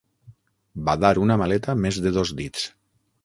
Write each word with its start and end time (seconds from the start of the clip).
Badar 0.87 1.11
una 1.25 1.37
maleta 1.43 1.77
més 1.83 1.99
de 2.07 2.15
dos 2.17 2.35
dits. 2.43 2.65